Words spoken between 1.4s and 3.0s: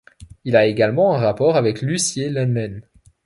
avec Lucié Lenlen.